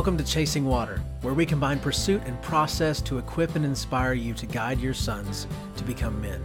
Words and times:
Welcome 0.00 0.16
to 0.16 0.24
Chasing 0.24 0.64
Water, 0.64 1.02
where 1.20 1.34
we 1.34 1.44
combine 1.44 1.78
pursuit 1.78 2.22
and 2.24 2.40
process 2.40 3.02
to 3.02 3.18
equip 3.18 3.54
and 3.54 3.66
inspire 3.66 4.14
you 4.14 4.32
to 4.32 4.46
guide 4.46 4.80
your 4.80 4.94
sons 4.94 5.46
to 5.76 5.84
become 5.84 6.22
men. 6.22 6.42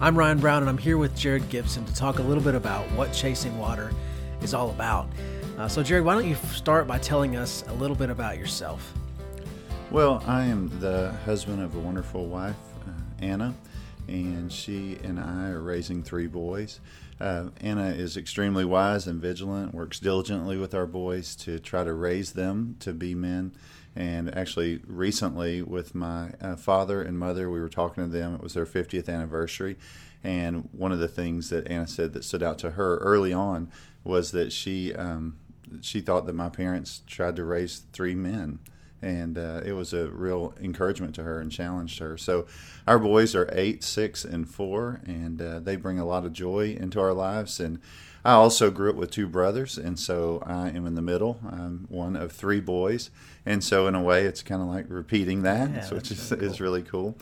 I'm 0.00 0.16
Ryan 0.16 0.38
Brown, 0.38 0.62
and 0.62 0.68
I'm 0.68 0.78
here 0.78 0.96
with 0.96 1.16
Jared 1.16 1.48
Gibson 1.48 1.84
to 1.84 1.92
talk 1.96 2.20
a 2.20 2.22
little 2.22 2.44
bit 2.44 2.54
about 2.54 2.88
what 2.92 3.12
Chasing 3.12 3.58
Water 3.58 3.90
is 4.40 4.54
all 4.54 4.70
about. 4.70 5.08
Uh, 5.58 5.66
so, 5.66 5.82
Jared, 5.82 6.04
why 6.04 6.14
don't 6.14 6.28
you 6.28 6.36
start 6.52 6.86
by 6.86 6.96
telling 6.98 7.34
us 7.34 7.64
a 7.66 7.72
little 7.72 7.96
bit 7.96 8.08
about 8.08 8.38
yourself? 8.38 8.94
Well, 9.90 10.22
I 10.24 10.44
am 10.44 10.70
the 10.78 11.10
husband 11.24 11.60
of 11.62 11.74
a 11.74 11.80
wonderful 11.80 12.26
wife, 12.26 12.54
uh, 12.86 12.92
Anna, 13.20 13.52
and 14.08 14.52
she 14.52 14.98
and 15.02 15.18
I 15.18 15.50
are 15.50 15.60
raising 15.60 16.02
three 16.02 16.26
boys. 16.26 16.80
Uh, 17.20 17.46
Anna 17.60 17.88
is 17.88 18.16
extremely 18.16 18.64
wise 18.64 19.06
and 19.06 19.20
vigilant, 19.20 19.74
works 19.74 19.98
diligently 19.98 20.56
with 20.56 20.74
our 20.74 20.86
boys 20.86 21.34
to 21.36 21.58
try 21.58 21.84
to 21.84 21.92
raise 21.92 22.32
them 22.32 22.76
to 22.80 22.92
be 22.92 23.14
men. 23.14 23.52
And 23.94 24.34
actually, 24.36 24.80
recently 24.86 25.62
with 25.62 25.94
my 25.94 26.32
uh, 26.40 26.56
father 26.56 27.00
and 27.00 27.18
mother, 27.18 27.50
we 27.50 27.60
were 27.60 27.70
talking 27.70 28.04
to 28.04 28.10
them. 28.10 28.34
It 28.34 28.42
was 28.42 28.54
their 28.54 28.66
50th 28.66 29.08
anniversary. 29.08 29.76
And 30.22 30.68
one 30.72 30.92
of 30.92 30.98
the 30.98 31.08
things 31.08 31.48
that 31.50 31.66
Anna 31.68 31.86
said 31.86 32.12
that 32.12 32.24
stood 32.24 32.42
out 32.42 32.58
to 32.58 32.72
her 32.72 32.98
early 32.98 33.32
on 33.32 33.70
was 34.04 34.32
that 34.32 34.52
she 34.52 34.94
um, 34.94 35.36
she 35.80 36.00
thought 36.00 36.26
that 36.26 36.34
my 36.34 36.48
parents 36.48 37.02
tried 37.06 37.36
to 37.36 37.44
raise 37.44 37.82
three 37.92 38.14
men 38.14 38.58
and 39.02 39.36
uh, 39.36 39.60
it 39.64 39.72
was 39.72 39.92
a 39.92 40.08
real 40.08 40.54
encouragement 40.60 41.14
to 41.16 41.22
her 41.22 41.40
and 41.40 41.50
challenged 41.50 41.98
her. 41.98 42.16
So, 42.16 42.46
our 42.86 42.98
boys 42.98 43.34
are 43.34 43.48
eight, 43.52 43.84
six, 43.84 44.24
and 44.24 44.48
four, 44.48 45.00
and 45.04 45.40
uh, 45.40 45.58
they 45.60 45.76
bring 45.76 45.98
a 45.98 46.04
lot 46.04 46.24
of 46.24 46.32
joy 46.32 46.76
into 46.78 47.00
our 47.00 47.12
lives. 47.12 47.60
And 47.60 47.80
I 48.24 48.32
also 48.32 48.70
grew 48.70 48.90
up 48.90 48.96
with 48.96 49.10
two 49.10 49.28
brothers, 49.28 49.78
and 49.78 49.98
so 49.98 50.42
I 50.44 50.70
am 50.70 50.86
in 50.86 50.96
the 50.96 51.02
middle. 51.02 51.38
I'm 51.48 51.86
one 51.88 52.16
of 52.16 52.32
three 52.32 52.60
boys, 52.60 53.10
and 53.44 53.62
so 53.62 53.86
in 53.86 53.94
a 53.94 54.02
way, 54.02 54.24
it's 54.24 54.42
kind 54.42 54.60
of 54.60 54.68
like 54.68 54.86
repeating 54.88 55.42
that, 55.42 55.70
yeah, 55.70 55.94
which 55.94 56.10
is, 56.10 56.30
really 56.30 56.40
cool. 56.40 56.50
is 56.50 56.60
really 56.60 56.82
cool. 56.82 57.18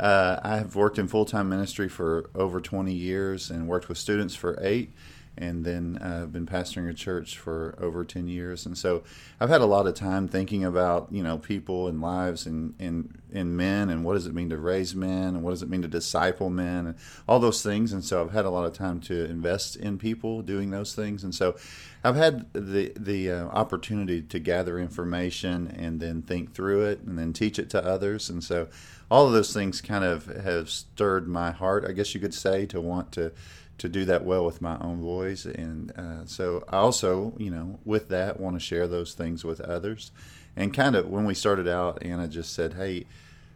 Uh, 0.00 0.38
I 0.42 0.56
have 0.56 0.76
worked 0.76 0.98
in 0.98 1.08
full 1.08 1.24
time 1.24 1.48
ministry 1.48 1.88
for 1.88 2.30
over 2.34 2.60
20 2.60 2.92
years 2.92 3.50
and 3.50 3.68
worked 3.68 3.88
with 3.88 3.98
students 3.98 4.34
for 4.34 4.58
eight 4.60 4.92
and 5.40 5.64
then 5.64 5.98
uh, 6.02 6.22
I've 6.22 6.32
been 6.32 6.46
pastoring 6.46 6.90
a 6.90 6.94
church 6.94 7.38
for 7.38 7.76
over 7.80 8.04
10 8.04 8.28
years. 8.28 8.66
And 8.66 8.76
so 8.76 9.04
I've 9.40 9.48
had 9.48 9.60
a 9.60 9.66
lot 9.66 9.86
of 9.86 9.94
time 9.94 10.26
thinking 10.26 10.64
about, 10.64 11.08
you 11.12 11.22
know, 11.22 11.38
people 11.38 11.86
and 11.86 12.00
lives 12.00 12.44
and, 12.44 12.74
and, 12.78 13.20
and 13.32 13.56
men 13.56 13.88
and 13.88 14.04
what 14.04 14.14
does 14.14 14.26
it 14.26 14.34
mean 14.34 14.50
to 14.50 14.58
raise 14.58 14.94
men 14.94 15.36
and 15.36 15.42
what 15.42 15.50
does 15.50 15.62
it 15.62 15.70
mean 15.70 15.82
to 15.82 15.88
disciple 15.88 16.50
men 16.50 16.86
and 16.88 16.96
all 17.28 17.38
those 17.38 17.62
things. 17.62 17.92
And 17.92 18.04
so 18.04 18.20
I've 18.20 18.32
had 18.32 18.44
a 18.44 18.50
lot 18.50 18.66
of 18.66 18.72
time 18.72 19.00
to 19.02 19.24
invest 19.26 19.76
in 19.76 19.96
people 19.96 20.42
doing 20.42 20.70
those 20.70 20.94
things. 20.94 21.22
And 21.22 21.34
so 21.34 21.56
I've 22.02 22.16
had 22.16 22.52
the, 22.52 22.92
the 22.96 23.30
uh, 23.30 23.44
opportunity 23.46 24.22
to 24.22 24.38
gather 24.40 24.78
information 24.78 25.68
and 25.68 26.00
then 26.00 26.22
think 26.22 26.52
through 26.52 26.82
it 26.86 27.00
and 27.02 27.16
then 27.16 27.32
teach 27.32 27.58
it 27.58 27.70
to 27.70 27.84
others. 27.84 28.28
And 28.28 28.42
so 28.42 28.68
all 29.10 29.26
of 29.26 29.32
those 29.32 29.52
things 29.52 29.80
kind 29.80 30.04
of 30.04 30.26
have 30.26 30.68
stirred 30.68 31.28
my 31.28 31.50
heart, 31.50 31.84
I 31.88 31.92
guess 31.92 32.14
you 32.14 32.20
could 32.20 32.34
say, 32.34 32.66
to 32.66 32.80
want 32.80 33.12
to 33.12 33.32
to 33.78 33.88
do 33.88 34.04
that 34.04 34.24
well 34.24 34.44
with 34.44 34.60
my 34.60 34.76
own 34.80 35.00
voice. 35.00 35.44
And 35.44 35.92
uh, 35.96 36.26
so 36.26 36.64
I 36.68 36.78
also, 36.78 37.32
you 37.38 37.50
know, 37.50 37.78
with 37.84 38.08
that, 38.08 38.38
want 38.38 38.56
to 38.56 38.60
share 38.60 38.86
those 38.88 39.14
things 39.14 39.44
with 39.44 39.60
others. 39.60 40.10
And 40.56 40.74
kind 40.74 40.96
of 40.96 41.08
when 41.08 41.24
we 41.24 41.34
started 41.34 41.68
out, 41.68 42.02
Anna 42.02 42.26
just 42.26 42.52
said, 42.52 42.74
hey, 42.74 43.06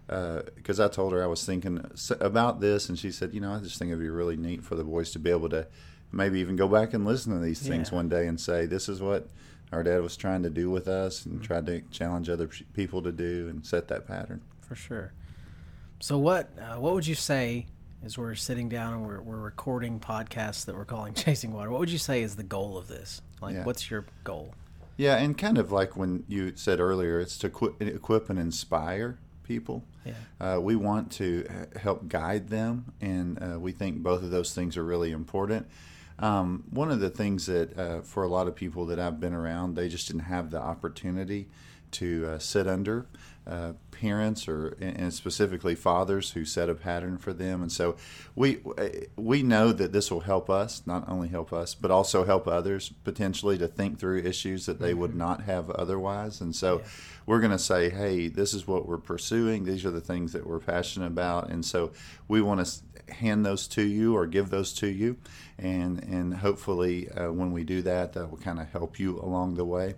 because 0.06 0.78
uh, 0.78 0.86
I 0.86 0.88
told 0.88 1.12
her 1.12 1.22
I 1.22 1.26
was 1.26 1.44
thinking 1.44 1.84
about 2.20 2.60
this, 2.60 2.88
and 2.88 2.98
she 2.98 3.10
said, 3.10 3.32
you 3.34 3.40
know, 3.40 3.52
I 3.52 3.58
just 3.60 3.78
think 3.78 3.90
it'd 3.90 4.00
be 4.00 4.10
really 4.10 4.36
neat 4.36 4.62
for 4.62 4.74
the 4.74 4.84
boys 4.84 5.10
to 5.12 5.18
be 5.18 5.30
able 5.30 5.48
to 5.50 5.66
maybe 6.12 6.40
even 6.40 6.56
go 6.56 6.68
back 6.68 6.92
and 6.92 7.04
listen 7.04 7.32
to 7.32 7.38
these 7.38 7.60
things 7.60 7.90
yeah. 7.90 7.96
one 7.96 8.08
day 8.08 8.26
and 8.26 8.38
say, 8.38 8.66
this 8.66 8.88
is 8.88 9.00
what 9.00 9.28
our 9.72 9.82
dad 9.82 10.02
was 10.02 10.16
trying 10.16 10.42
to 10.42 10.50
do 10.50 10.70
with 10.70 10.86
us 10.86 11.24
and 11.24 11.36
mm-hmm. 11.36 11.44
tried 11.44 11.66
to 11.66 11.80
challenge 11.90 12.28
other 12.28 12.48
people 12.74 13.02
to 13.02 13.10
do 13.10 13.48
and 13.48 13.64
set 13.64 13.88
that 13.88 14.06
pattern. 14.06 14.42
For 14.60 14.74
sure. 14.74 15.12
So, 16.00 16.18
what 16.18 16.50
uh, 16.58 16.78
what 16.80 16.94
would 16.94 17.06
you 17.06 17.14
say 17.14 17.66
as 18.04 18.18
we're 18.18 18.34
sitting 18.34 18.68
down 18.68 18.94
and 18.94 19.06
we're, 19.06 19.20
we're 19.20 19.40
recording 19.40 20.00
podcasts 20.00 20.64
that 20.66 20.74
we're 20.74 20.84
calling 20.84 21.14
Chasing 21.14 21.52
Water, 21.52 21.70
what 21.70 21.80
would 21.80 21.90
you 21.90 21.98
say 21.98 22.22
is 22.22 22.36
the 22.36 22.42
goal 22.42 22.76
of 22.76 22.88
this? 22.88 23.22
Like, 23.40 23.54
yeah. 23.54 23.64
what's 23.64 23.90
your 23.90 24.04
goal? 24.24 24.54
Yeah, 24.96 25.16
and 25.16 25.36
kind 25.36 25.58
of 25.58 25.72
like 25.72 25.96
when 25.96 26.24
you 26.28 26.52
said 26.54 26.80
earlier, 26.80 27.20
it's 27.20 27.38
to 27.38 27.46
equip, 27.48 27.80
equip 27.80 28.28
and 28.28 28.38
inspire 28.38 29.18
people. 29.44 29.84
Yeah. 30.04 30.12
Uh, 30.40 30.60
we 30.60 30.76
want 30.76 31.10
to 31.12 31.46
help 31.80 32.08
guide 32.08 32.48
them, 32.48 32.92
and 33.00 33.42
uh, 33.42 33.58
we 33.58 33.72
think 33.72 34.02
both 34.02 34.22
of 34.22 34.30
those 34.30 34.54
things 34.54 34.76
are 34.76 34.84
really 34.84 35.10
important. 35.10 35.66
Um, 36.18 36.64
one 36.70 36.90
of 36.90 37.00
the 37.00 37.10
things 37.10 37.46
that, 37.46 37.76
uh, 37.76 38.02
for 38.02 38.22
a 38.22 38.28
lot 38.28 38.46
of 38.48 38.54
people 38.54 38.86
that 38.86 38.98
I've 38.98 39.18
been 39.18 39.32
around, 39.32 39.74
they 39.74 39.88
just 39.88 40.06
didn't 40.06 40.24
have 40.24 40.50
the 40.50 40.60
opportunity 40.60 41.48
to 41.92 42.26
uh, 42.26 42.38
sit 42.38 42.66
under 42.66 43.06
uh, 43.46 43.72
parents 43.90 44.46
or 44.46 44.76
and 44.80 45.12
specifically 45.12 45.74
fathers 45.74 46.32
who 46.32 46.44
set 46.44 46.68
a 46.68 46.74
pattern 46.74 47.18
for 47.18 47.32
them 47.32 47.60
and 47.60 47.70
so 47.70 47.96
we 48.34 48.58
we 49.16 49.42
know 49.42 49.72
that 49.72 49.92
this 49.92 50.10
will 50.10 50.20
help 50.20 50.48
us 50.48 50.82
not 50.86 51.08
only 51.08 51.28
help 51.28 51.52
us 51.52 51.74
but 51.74 51.90
also 51.90 52.24
help 52.24 52.46
others 52.46 52.92
potentially 53.04 53.58
to 53.58 53.66
think 53.66 53.98
through 53.98 54.18
issues 54.18 54.66
that 54.66 54.80
they 54.80 54.90
mm-hmm. 54.90 55.00
would 55.00 55.14
not 55.14 55.42
have 55.42 55.70
otherwise 55.70 56.40
and 56.40 56.54
so 56.54 56.78
yeah. 56.78 56.84
we're 57.26 57.40
going 57.40 57.52
to 57.52 57.58
say 57.58 57.90
hey 57.90 58.28
this 58.28 58.54
is 58.54 58.66
what 58.66 58.86
we're 58.86 58.96
pursuing 58.96 59.64
these 59.64 59.84
are 59.84 59.90
the 59.90 60.00
things 60.00 60.32
that 60.32 60.46
we're 60.46 60.60
passionate 60.60 61.06
about 61.06 61.48
and 61.48 61.64
so 61.64 61.92
we 62.28 62.40
want 62.40 62.64
to 62.64 62.82
hand 63.10 63.44
those 63.44 63.66
to 63.68 63.82
you 63.82 64.16
or 64.16 64.26
give 64.26 64.50
those 64.50 64.72
to 64.72 64.86
you 64.86 65.16
and 65.58 66.02
and 66.04 66.34
hopefully 66.34 67.08
uh, 67.10 67.30
when 67.30 67.52
we 67.52 67.64
do 67.64 67.82
that 67.82 68.12
that 68.12 68.30
will 68.30 68.38
kind 68.38 68.60
of 68.60 68.68
help 68.70 68.98
you 68.98 69.18
along 69.20 69.54
the 69.54 69.64
way 69.64 69.94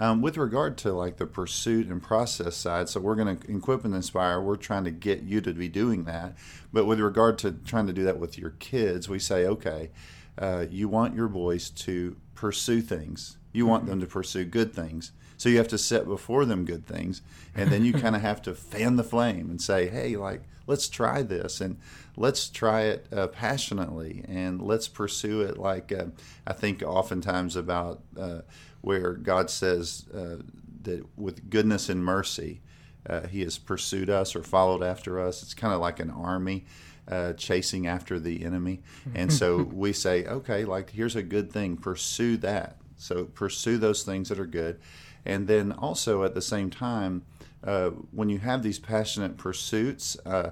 um, 0.00 0.22
with 0.22 0.36
regard 0.36 0.78
to 0.78 0.92
like 0.92 1.16
the 1.16 1.26
pursuit 1.26 1.88
and 1.88 2.00
process 2.00 2.56
side, 2.56 2.88
so 2.88 3.00
we're 3.00 3.16
going 3.16 3.36
to 3.36 3.52
equip 3.52 3.84
and 3.84 3.94
inspire. 3.94 4.40
We're 4.40 4.56
trying 4.56 4.84
to 4.84 4.92
get 4.92 5.22
you 5.22 5.40
to 5.40 5.52
be 5.52 5.68
doing 5.68 6.04
that. 6.04 6.36
But 6.72 6.84
with 6.84 7.00
regard 7.00 7.36
to 7.38 7.52
trying 7.52 7.88
to 7.88 7.92
do 7.92 8.04
that 8.04 8.18
with 8.18 8.38
your 8.38 8.50
kids, 8.50 9.08
we 9.08 9.18
say, 9.18 9.44
okay, 9.46 9.90
uh, 10.38 10.66
you 10.70 10.88
want 10.88 11.16
your 11.16 11.26
boys 11.26 11.68
to 11.70 12.16
pursue 12.36 12.80
things. 12.80 13.38
You 13.52 13.66
want 13.66 13.86
them 13.86 13.98
to 13.98 14.06
pursue 14.06 14.44
good 14.44 14.72
things. 14.72 15.10
So 15.36 15.48
you 15.48 15.58
have 15.58 15.68
to 15.68 15.78
set 15.78 16.06
before 16.06 16.44
them 16.44 16.64
good 16.64 16.86
things, 16.86 17.22
and 17.54 17.70
then 17.70 17.84
you 17.84 17.92
kind 17.92 18.16
of 18.16 18.22
have 18.22 18.42
to 18.42 18.54
fan 18.54 18.96
the 18.96 19.04
flame 19.04 19.50
and 19.50 19.60
say, 19.62 19.88
"Hey, 19.88 20.16
like 20.16 20.42
let's 20.66 20.88
try 20.88 21.22
this, 21.22 21.60
and 21.60 21.78
let's 22.18 22.50
try 22.50 22.82
it 22.82 23.06
uh, 23.12 23.28
passionately, 23.28 24.24
and 24.28 24.60
let's 24.60 24.88
pursue 24.88 25.40
it." 25.42 25.56
Like 25.56 25.92
uh, 25.92 26.06
I 26.46 26.52
think 26.52 26.82
oftentimes 26.82 27.56
about 27.56 28.02
uh, 28.18 28.40
where 28.80 29.14
God 29.14 29.50
says 29.50 30.04
uh, 30.14 30.36
that 30.82 31.04
with 31.16 31.48
goodness 31.48 31.88
and 31.88 32.04
mercy, 32.04 32.60
uh, 33.08 33.26
He 33.28 33.42
has 33.42 33.56
pursued 33.56 34.10
us 34.10 34.36
or 34.36 34.42
followed 34.42 34.82
after 34.82 35.20
us. 35.20 35.42
It's 35.42 35.54
kind 35.54 35.72
of 35.72 35.80
like 35.80 36.00
an 36.00 36.10
army. 36.10 36.66
Uh, 37.10 37.32
chasing 37.32 37.86
after 37.86 38.20
the 38.20 38.44
enemy. 38.44 38.82
And 39.14 39.32
so 39.32 39.62
we 39.72 39.94
say, 39.94 40.26
okay, 40.26 40.66
like 40.66 40.90
here's 40.90 41.16
a 41.16 41.22
good 41.22 41.50
thing, 41.50 41.78
pursue 41.78 42.36
that. 42.36 42.76
So 42.98 43.24
pursue 43.24 43.78
those 43.78 44.02
things 44.02 44.28
that 44.28 44.38
are 44.38 44.44
good. 44.44 44.78
And 45.24 45.48
then 45.48 45.72
also 45.72 46.22
at 46.24 46.34
the 46.34 46.42
same 46.42 46.68
time, 46.68 47.22
uh, 47.64 47.90
when 48.12 48.28
you 48.28 48.38
have 48.38 48.62
these 48.62 48.78
passionate 48.78 49.36
pursuits, 49.36 50.16
uh, 50.24 50.50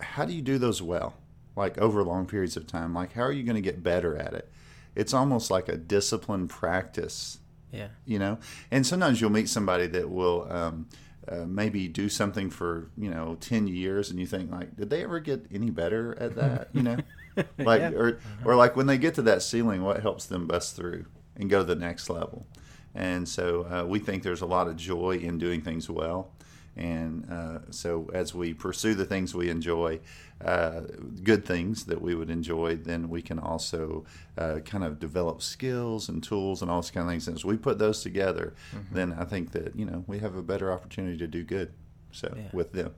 how 0.00 0.24
do 0.24 0.32
you 0.32 0.42
do 0.42 0.58
those 0.58 0.82
well? 0.82 1.14
Like 1.54 1.78
over 1.78 2.02
long 2.02 2.26
periods 2.26 2.56
of 2.56 2.66
time? 2.66 2.94
Like, 2.94 3.12
how 3.12 3.22
are 3.22 3.32
you 3.32 3.42
going 3.42 3.56
to 3.56 3.62
get 3.62 3.82
better 3.82 4.16
at 4.16 4.32
it? 4.32 4.50
It's 4.94 5.14
almost 5.14 5.50
like 5.50 5.68
a 5.68 5.76
disciplined 5.76 6.50
practice 6.50 7.38
yeah. 7.72 7.88
You 8.04 8.18
know, 8.18 8.38
and 8.70 8.86
sometimes 8.86 9.20
you'll 9.20 9.30
meet 9.30 9.48
somebody 9.48 9.86
that 9.88 10.10
will 10.10 10.46
um, 10.52 10.88
uh, 11.26 11.46
maybe 11.46 11.88
do 11.88 12.08
something 12.08 12.50
for 12.50 12.90
you 12.96 13.10
know 13.10 13.36
ten 13.40 13.66
years, 13.66 14.10
and 14.10 14.20
you 14.20 14.26
think 14.26 14.50
like, 14.50 14.76
did 14.76 14.90
they 14.90 15.02
ever 15.02 15.18
get 15.18 15.46
any 15.52 15.70
better 15.70 16.16
at 16.20 16.34
that? 16.36 16.68
You 16.72 16.82
know, 16.82 16.96
like 17.58 17.80
yeah. 17.80 17.90
or 17.92 18.18
or 18.44 18.54
like 18.54 18.76
when 18.76 18.86
they 18.86 18.98
get 18.98 19.14
to 19.14 19.22
that 19.22 19.42
ceiling, 19.42 19.82
what 19.82 20.02
helps 20.02 20.26
them 20.26 20.46
bust 20.46 20.76
through 20.76 21.06
and 21.34 21.48
go 21.48 21.60
to 21.60 21.64
the 21.64 21.74
next 21.74 22.10
level? 22.10 22.46
And 22.94 23.26
so 23.26 23.64
uh, 23.64 23.86
we 23.86 23.98
think 23.98 24.22
there's 24.22 24.42
a 24.42 24.46
lot 24.46 24.68
of 24.68 24.76
joy 24.76 25.16
in 25.16 25.38
doing 25.38 25.62
things 25.62 25.88
well. 25.88 26.30
And 26.76 27.30
uh, 27.30 27.58
so, 27.70 28.10
as 28.14 28.34
we 28.34 28.54
pursue 28.54 28.94
the 28.94 29.04
things 29.04 29.34
we 29.34 29.50
enjoy, 29.50 30.00
uh, 30.42 30.82
good 31.22 31.44
things 31.44 31.84
that 31.84 32.00
we 32.00 32.14
would 32.14 32.30
enjoy, 32.30 32.76
then 32.76 33.10
we 33.10 33.20
can 33.20 33.38
also 33.38 34.04
uh, 34.38 34.60
kind 34.64 34.82
of 34.82 34.98
develop 34.98 35.42
skills 35.42 36.08
and 36.08 36.22
tools 36.22 36.62
and 36.62 36.70
all 36.70 36.78
those 36.78 36.90
kind 36.90 37.06
of 37.06 37.10
things. 37.10 37.28
And 37.28 37.36
as 37.36 37.44
we 37.44 37.58
put 37.58 37.78
those 37.78 38.02
together, 38.02 38.54
mm-hmm. 38.74 38.94
then 38.94 39.12
I 39.12 39.24
think 39.24 39.52
that 39.52 39.76
you 39.76 39.84
know 39.84 40.04
we 40.06 40.20
have 40.20 40.34
a 40.34 40.42
better 40.42 40.72
opportunity 40.72 41.18
to 41.18 41.26
do 41.26 41.44
good. 41.44 41.72
So 42.10 42.32
yeah. 42.34 42.44
with 42.52 42.72
them, 42.72 42.94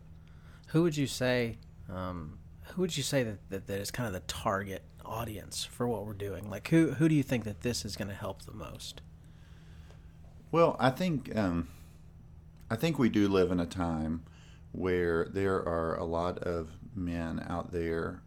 who 0.69 0.83
would 0.85 0.97
you 0.97 1.09
say? 1.09 1.59
Um, 1.93 2.39
who 2.69 2.83
would 2.83 2.97
you 2.97 3.03
say 3.03 3.25
that, 3.25 3.51
that 3.51 3.67
that 3.67 3.81
is 3.81 3.91
kind 3.91 4.07
of 4.07 4.13
the 4.13 4.27
target 4.33 4.85
audience 5.05 5.65
for 5.65 5.89
what 5.89 6.07
we're 6.07 6.15
doing? 6.15 6.49
Like 6.49 6.69
who 6.69 6.93
who 6.93 7.09
do 7.09 7.15
you 7.17 7.25
think 7.25 7.43
that 7.43 7.63
this 7.63 7.85
is 7.85 7.97
going 7.97 8.09
to 8.09 8.15
help 8.15 8.43
the 8.43 8.55
most? 8.55 9.01
Well, 10.53 10.77
I 10.79 10.91
think. 10.91 11.37
Um, 11.37 11.69
I 12.71 12.77
think 12.77 12.99
we 12.99 13.09
do 13.09 13.29
live 13.29 13.51
in 13.51 13.61
a 13.61 13.67
time 13.67 14.25
where 14.73 15.27
there 15.27 15.57
are 15.57 15.97
a 15.97 16.05
lot 16.05 16.39
of 16.39 16.71
men 16.95 17.45
out 17.49 17.73
there, 17.73 18.23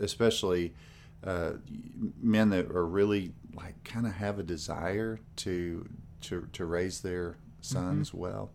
especially 0.00 0.74
uh, 1.24 1.52
men 2.20 2.50
that 2.50 2.70
are 2.70 2.86
really 2.86 3.32
like 3.54 3.82
kind 3.84 4.06
of 4.06 4.12
have 4.14 4.38
a 4.38 4.42
desire 4.42 5.18
to 5.36 5.88
to 6.20 6.46
to 6.52 6.64
raise 6.64 7.00
their 7.00 7.36
sons 7.60 8.14
well, 8.14 8.50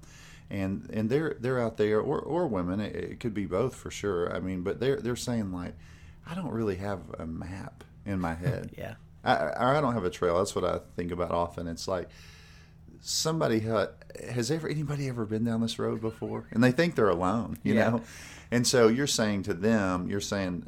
and 0.49 0.89
and 0.93 1.09
they're 1.09 1.35
they're 1.39 1.59
out 1.59 1.77
there 1.77 1.99
or 1.99 2.19
or 2.19 2.47
women. 2.47 2.79
It, 2.79 2.95
it 2.95 3.19
could 3.19 3.33
be 3.33 3.45
both 3.45 3.75
for 3.75 3.91
sure. 3.91 4.33
I 4.33 4.39
mean, 4.39 4.61
but 4.61 4.79
they're 4.79 4.97
they're 4.97 5.15
saying 5.15 5.51
like, 5.51 5.73
I 6.25 6.35
don't 6.35 6.51
really 6.51 6.77
have 6.77 7.01
a 7.19 7.25
map 7.25 7.83
in 8.05 8.19
my 8.19 8.33
head. 8.35 8.71
Yeah. 8.77 8.95
I, 9.25 9.77
I 9.77 9.81
don't 9.81 9.93
have 9.93 10.03
a 10.03 10.09
trail. 10.09 10.37
That's 10.37 10.53
what 10.55 10.65
I 10.65 10.79
think 10.95 11.11
about 11.11 11.31
often. 11.31 11.67
It's 11.67 11.87
like 11.87 12.09
somebody 13.05 13.59
has 14.31 14.49
ever 14.49 14.67
anybody 14.67 15.09
ever 15.09 15.25
been 15.25 15.43
down 15.43 15.61
this 15.61 15.77
road 15.77 15.99
before, 16.01 16.45
and 16.51 16.63
they 16.63 16.71
think 16.71 16.95
they're 16.95 17.09
alone, 17.09 17.57
you 17.61 17.75
Yeah. 17.75 17.89
know. 17.89 18.01
And 18.49 18.65
so 18.65 18.87
you're 18.87 19.07
saying 19.07 19.43
to 19.43 19.53
them, 19.53 20.07
you're 20.09 20.21
saying, 20.21 20.67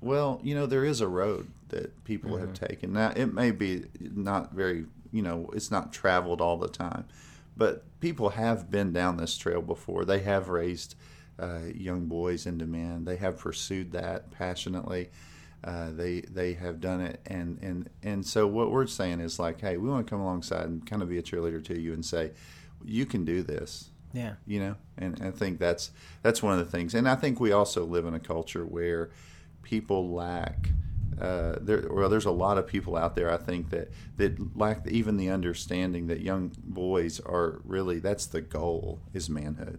well, 0.00 0.40
you 0.42 0.54
know, 0.54 0.66
there 0.66 0.84
is 0.84 1.00
a 1.00 1.08
road 1.08 1.48
that 1.68 2.04
people 2.04 2.36
have 2.36 2.52
taken. 2.54 2.92
Now 2.92 3.12
it 3.16 3.34
may 3.34 3.50
be 3.50 3.86
not 3.98 4.52
very, 4.52 4.86
you 5.10 5.22
know, 5.22 5.50
it's 5.52 5.70
not 5.70 5.92
traveled 5.92 6.40
all 6.40 6.58
the 6.58 6.68
time, 6.68 7.06
but 7.56 7.82
people 8.00 8.30
have 8.30 8.70
been 8.70 8.92
down 8.92 9.16
this 9.16 9.36
trail 9.36 9.60
before. 9.62 10.04
They 10.04 10.20
have 10.20 10.48
raised 10.48 10.94
uh, 11.40 11.60
young 11.74 12.06
boys 12.06 12.46
into 12.46 12.66
men. 12.66 13.04
They 13.04 13.16
have 13.16 13.38
pursued 13.38 13.90
that 13.92 14.30
passionately. 14.30 15.10
Uh, 15.64 15.90
they 15.90 16.20
they 16.20 16.52
have 16.52 16.78
done 16.78 17.00
it, 17.00 17.20
and 17.26 17.58
and 17.62 17.88
and 18.02 18.26
so 18.26 18.46
what 18.46 18.70
we're 18.70 18.86
saying 18.86 19.20
is 19.20 19.38
like, 19.38 19.60
hey, 19.62 19.78
we 19.78 19.88
want 19.88 20.06
to 20.06 20.10
come 20.10 20.20
alongside 20.20 20.66
and 20.66 20.84
kind 20.84 21.00
of 21.00 21.08
be 21.08 21.16
a 21.16 21.22
cheerleader 21.22 21.64
to 21.64 21.80
you 21.80 21.94
and 21.94 22.04
say, 22.04 22.32
you 22.84 23.06
can 23.06 23.24
do 23.24 23.42
this. 23.42 23.90
Yeah. 24.12 24.34
you 24.46 24.60
know? 24.60 24.76
And, 24.96 25.18
and 25.18 25.28
i 25.28 25.30
think 25.32 25.58
that's 25.58 25.90
that's 26.22 26.40
one 26.40 26.56
of 26.56 26.64
the 26.64 26.70
things. 26.70 26.94
And 26.94 27.08
i 27.08 27.16
think 27.16 27.40
we 27.40 27.50
also 27.50 27.84
live 27.84 28.06
in 28.06 28.14
a 28.14 28.20
culture 28.20 28.64
where 28.64 29.10
people 29.62 30.14
lack 30.14 30.68
uh, 31.24 31.58
there, 31.60 31.86
well, 31.90 32.08
there's 32.08 32.24
a 32.26 32.30
lot 32.30 32.58
of 32.58 32.66
people 32.66 32.96
out 32.96 33.14
there. 33.16 33.30
I 33.30 33.36
think 33.36 33.70
that 33.70 33.90
that 34.16 34.56
lack 34.56 34.86
even 34.88 35.16
the 35.16 35.30
understanding 35.30 36.06
that 36.08 36.20
young 36.20 36.52
boys 36.62 37.20
are 37.20 37.60
really 37.64 37.98
that's 37.98 38.26
the 38.26 38.40
goal 38.40 39.00
is 39.12 39.28
manhood. 39.30 39.78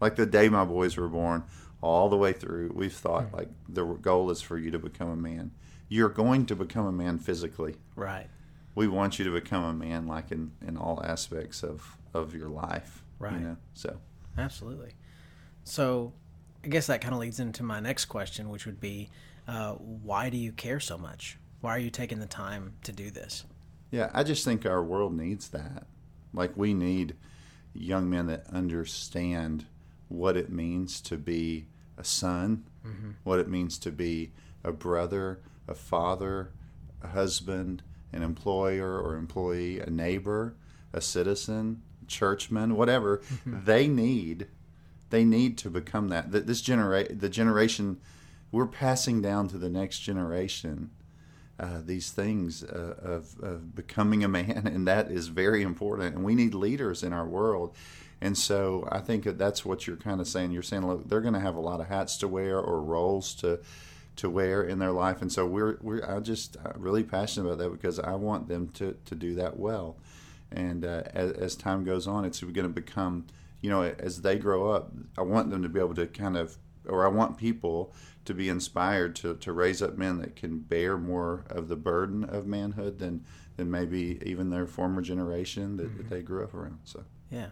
Like 0.00 0.16
the 0.16 0.26
day 0.26 0.48
my 0.48 0.64
boys 0.64 0.96
were 0.96 1.08
born, 1.08 1.44
all 1.82 2.08
the 2.08 2.16
way 2.16 2.32
through, 2.32 2.72
we've 2.74 2.92
thought 2.92 3.32
like 3.32 3.48
the 3.68 3.84
goal 3.84 4.30
is 4.30 4.42
for 4.42 4.58
you 4.58 4.70
to 4.70 4.78
become 4.78 5.08
a 5.08 5.16
man. 5.16 5.52
You're 5.88 6.08
going 6.08 6.46
to 6.46 6.54
become 6.56 6.86
a 6.86 6.92
man 6.92 7.18
physically 7.18 7.74
Right. 7.96 8.28
we 8.74 8.86
want 8.86 9.18
you 9.18 9.24
to 9.24 9.32
become 9.32 9.64
a 9.64 9.72
man 9.72 10.06
like 10.06 10.30
in, 10.30 10.52
in 10.66 10.76
all 10.76 11.02
aspects 11.04 11.62
of, 11.64 11.96
of 12.14 12.34
your 12.34 12.48
life. 12.48 13.02
Right. 13.18 13.32
You 13.34 13.40
know? 13.40 13.56
So 13.74 13.98
Absolutely. 14.38 14.92
So, 15.64 16.12
I 16.64 16.68
guess 16.68 16.86
that 16.86 17.00
kind 17.00 17.14
of 17.14 17.20
leads 17.20 17.40
into 17.40 17.62
my 17.62 17.80
next 17.80 18.06
question, 18.06 18.48
which 18.50 18.66
would 18.66 18.80
be, 18.80 19.08
uh, 19.50 19.72
why 19.74 20.30
do 20.30 20.36
you 20.36 20.52
care 20.52 20.78
so 20.80 20.96
much? 20.96 21.38
Why 21.60 21.74
are 21.74 21.78
you 21.78 21.90
taking 21.90 22.20
the 22.20 22.26
time 22.26 22.74
to 22.84 22.92
do 22.92 23.10
this? 23.10 23.44
yeah, 23.90 24.08
I 24.14 24.22
just 24.22 24.44
think 24.44 24.64
our 24.64 24.84
world 24.84 25.12
needs 25.16 25.48
that. 25.48 25.86
Like 26.32 26.56
we 26.56 26.72
need 26.74 27.16
young 27.74 28.08
men 28.08 28.26
that 28.28 28.46
understand 28.52 29.66
what 30.08 30.36
it 30.36 30.48
means 30.50 31.00
to 31.00 31.16
be 31.16 31.66
a 31.98 32.04
son, 32.04 32.64
what 33.24 33.40
it 33.40 33.48
means 33.48 33.78
to 33.78 33.90
be 33.90 34.30
a 34.62 34.70
brother, 34.70 35.40
a 35.66 35.74
father, 35.74 36.52
a 37.02 37.08
husband, 37.08 37.82
an 38.12 38.22
employer 38.22 38.96
or 39.00 39.16
employee, 39.16 39.80
a 39.80 39.90
neighbor, 39.90 40.54
a 40.92 41.00
citizen, 41.00 41.82
churchman, 42.06 42.76
whatever. 42.76 43.20
They 43.44 43.88
need 43.88 44.46
they 45.10 45.24
need 45.24 45.58
to 45.58 45.68
become 45.70 46.08
that. 46.10 46.30
That 46.30 46.46
this 46.46 46.60
genera- 46.60 47.12
the 47.12 47.28
generation 47.28 47.98
we're 48.52 48.66
passing 48.66 49.22
down 49.22 49.48
to 49.48 49.58
the 49.58 49.70
next 49.70 50.00
generation 50.00 50.90
uh, 51.60 51.82
these 51.84 52.10
things 52.10 52.64
uh, 52.64 52.94
of, 53.02 53.38
of 53.42 53.74
becoming 53.74 54.24
a 54.24 54.28
man, 54.28 54.66
and 54.72 54.88
that 54.88 55.10
is 55.10 55.28
very 55.28 55.62
important. 55.62 56.14
And 56.14 56.24
we 56.24 56.34
need 56.34 56.54
leaders 56.54 57.02
in 57.02 57.12
our 57.12 57.26
world. 57.26 57.76
And 58.22 58.36
so 58.36 58.88
I 58.90 59.00
think 59.00 59.24
that 59.24 59.38
that's 59.38 59.64
what 59.64 59.86
you're 59.86 59.96
kind 59.96 60.20
of 60.20 60.28
saying. 60.28 60.52
You're 60.52 60.62
saying, 60.62 60.86
look, 60.86 61.08
they're 61.08 61.20
going 61.20 61.34
to 61.34 61.40
have 61.40 61.56
a 61.56 61.60
lot 61.60 61.80
of 61.80 61.88
hats 61.88 62.16
to 62.18 62.28
wear 62.28 62.58
or 62.58 62.80
roles 62.80 63.34
to 63.36 63.60
to 64.16 64.28
wear 64.28 64.62
in 64.62 64.78
their 64.78 64.90
life, 64.90 65.22
and 65.22 65.32
so 65.32 65.46
we're 65.46 65.78
we're 65.80 66.04
I 66.04 66.20
just 66.20 66.56
really 66.76 67.02
passionate 67.02 67.46
about 67.46 67.58
that 67.58 67.70
because 67.70 67.98
I 67.98 68.16
want 68.16 68.48
them 68.48 68.68
to 68.70 68.96
to 69.06 69.14
do 69.14 69.34
that 69.36 69.58
well. 69.58 69.96
And 70.52 70.84
uh, 70.84 71.04
as, 71.14 71.32
as 71.32 71.56
time 71.56 71.84
goes 71.84 72.06
on, 72.06 72.24
it's 72.24 72.40
going 72.40 72.54
to 72.54 72.68
become, 72.68 73.26
you 73.60 73.70
know, 73.70 73.82
as 73.82 74.20
they 74.22 74.36
grow 74.36 74.70
up, 74.72 74.92
I 75.16 75.22
want 75.22 75.50
them 75.50 75.62
to 75.62 75.68
be 75.68 75.78
able 75.78 75.94
to 75.94 76.06
kind 76.06 76.36
of, 76.36 76.58
or 76.86 77.06
I 77.06 77.08
want 77.08 77.38
people 77.38 77.94
to 78.24 78.34
be 78.34 78.48
inspired 78.48 79.16
to, 79.16 79.34
to 79.36 79.52
raise 79.52 79.80
up 79.82 79.96
men 79.96 80.18
that 80.18 80.36
can 80.36 80.58
bear 80.58 80.96
more 80.98 81.44
of 81.48 81.68
the 81.68 81.76
burden 81.76 82.24
of 82.24 82.46
manhood 82.46 82.98
than, 82.98 83.24
than 83.56 83.70
maybe 83.70 84.20
even 84.24 84.50
their 84.50 84.66
former 84.66 85.02
generation 85.02 85.76
that, 85.76 85.96
that 85.96 86.10
they 86.10 86.22
grew 86.22 86.44
up 86.44 86.54
around. 86.54 86.80
So, 86.84 87.04
Yeah. 87.30 87.48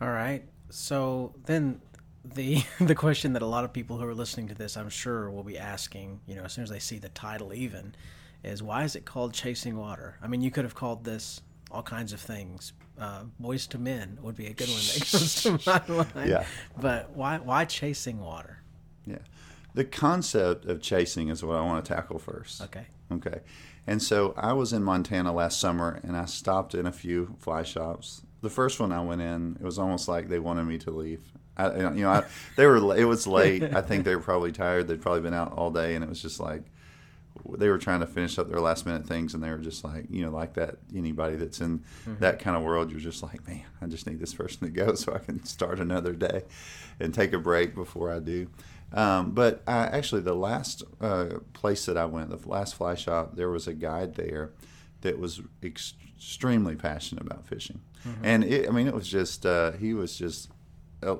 All 0.00 0.10
right. 0.10 0.44
So 0.70 1.34
then 1.44 1.80
the 2.24 2.62
the 2.80 2.94
question 2.94 3.32
that 3.34 3.42
a 3.42 3.46
lot 3.46 3.64
of 3.64 3.72
people 3.72 3.98
who 3.98 4.06
are 4.06 4.14
listening 4.14 4.48
to 4.48 4.54
this, 4.54 4.76
I'm 4.76 4.88
sure, 4.88 5.30
will 5.30 5.42
be 5.42 5.58
asking, 5.58 6.20
you 6.26 6.36
know, 6.36 6.42
as 6.44 6.52
soon 6.52 6.64
as 6.64 6.70
they 6.70 6.78
see 6.78 6.98
the 6.98 7.08
title 7.10 7.52
even, 7.52 7.94
is 8.42 8.62
why 8.62 8.84
is 8.84 8.96
it 8.96 9.04
called 9.04 9.34
Chasing 9.34 9.76
Water? 9.76 10.16
I 10.22 10.28
mean, 10.28 10.40
you 10.40 10.50
could 10.50 10.64
have 10.64 10.74
called 10.74 11.04
this 11.04 11.42
all 11.70 11.82
kinds 11.82 12.12
of 12.12 12.20
things. 12.20 12.72
Uh, 12.98 13.24
Boys 13.38 13.66
to 13.68 13.78
Men 13.78 14.18
would 14.20 14.36
be 14.36 14.46
a 14.46 14.52
good 14.52 14.68
one 14.68 14.78
that 14.78 15.08
comes 15.10 15.42
to 15.42 15.52
my 15.66 16.04
mind. 16.14 16.30
Yeah. 16.30 16.44
But 16.78 17.10
why 17.10 17.38
why 17.38 17.64
chasing 17.64 18.20
water? 18.20 18.58
Yeah. 19.06 19.18
The 19.74 19.84
concept 19.84 20.64
of 20.64 20.82
chasing 20.82 21.28
is 21.28 21.44
what 21.44 21.56
I 21.56 21.62
want 21.62 21.84
to 21.84 21.94
tackle 21.94 22.18
first. 22.18 22.60
Okay. 22.62 22.86
Okay. 23.12 23.40
And 23.86 24.02
so 24.02 24.34
I 24.36 24.52
was 24.52 24.72
in 24.72 24.82
Montana 24.82 25.32
last 25.32 25.60
summer 25.60 26.00
and 26.02 26.16
I 26.16 26.24
stopped 26.24 26.74
in 26.74 26.86
a 26.86 26.92
few 26.92 27.36
fly 27.38 27.62
shops. 27.62 28.22
The 28.42 28.50
first 28.50 28.80
one 28.80 28.92
I 28.92 29.02
went 29.02 29.20
in, 29.20 29.56
it 29.60 29.64
was 29.64 29.78
almost 29.78 30.08
like 30.08 30.28
they 30.28 30.38
wanted 30.38 30.64
me 30.64 30.78
to 30.78 30.90
leave. 30.90 31.22
I, 31.56 31.76
you 31.76 32.02
know, 32.02 32.10
I, 32.10 32.24
they 32.56 32.66
were. 32.66 32.96
It 32.96 33.04
was 33.04 33.26
late. 33.26 33.62
I 33.62 33.82
think 33.82 34.04
they 34.04 34.14
were 34.14 34.22
probably 34.22 34.52
tired. 34.52 34.88
They'd 34.88 35.02
probably 35.02 35.20
been 35.20 35.34
out 35.34 35.52
all 35.52 35.70
day, 35.70 35.94
and 35.94 36.02
it 36.02 36.08
was 36.08 36.22
just 36.22 36.40
like 36.40 36.62
they 37.58 37.68
were 37.68 37.78
trying 37.78 38.00
to 38.00 38.06
finish 38.06 38.38
up 38.38 38.48
their 38.48 38.60
last 38.60 38.86
minute 38.86 39.06
things, 39.06 39.34
and 39.34 39.42
they 39.42 39.50
were 39.50 39.58
just 39.58 39.84
like, 39.84 40.06
you 40.08 40.22
know, 40.22 40.30
like 40.30 40.54
that. 40.54 40.76
Anybody 40.94 41.36
that's 41.36 41.60
in 41.60 41.80
mm-hmm. 41.80 42.14
that 42.20 42.38
kind 42.38 42.56
of 42.56 42.62
world, 42.62 42.90
you're 42.90 43.00
just 43.00 43.22
like, 43.22 43.46
man, 43.46 43.64
I 43.82 43.86
just 43.86 44.06
need 44.06 44.20
this 44.20 44.32
person 44.32 44.66
to 44.66 44.70
go 44.70 44.94
so 44.94 45.14
I 45.14 45.18
can 45.18 45.44
start 45.44 45.80
another 45.80 46.12
day 46.12 46.44
and 46.98 47.12
take 47.12 47.32
a 47.32 47.38
break 47.38 47.74
before 47.74 48.10
I 48.10 48.20
do. 48.20 48.48
Um, 48.92 49.30
but 49.30 49.62
I, 49.66 49.86
actually, 49.86 50.22
the 50.22 50.34
last 50.34 50.82
uh, 51.00 51.38
place 51.52 51.86
that 51.86 51.96
I 51.96 52.06
went, 52.06 52.30
the 52.30 52.48
last 52.48 52.74
fly 52.74 52.94
shop, 52.96 53.36
there 53.36 53.50
was 53.50 53.68
a 53.68 53.72
guide 53.74 54.16
there 54.16 54.50
that 55.02 55.18
was 55.18 55.40
ex- 55.62 55.94
extremely 56.16 56.74
passionate 56.74 57.24
about 57.24 57.46
fishing, 57.46 57.80
and 58.22 58.44
it, 58.44 58.68
I 58.68 58.72
mean, 58.72 58.86
it 58.88 58.94
was 58.94 59.08
just 59.08 59.46
uh, 59.46 59.72
he 59.72 59.94
was 59.94 60.16
just 60.16 60.50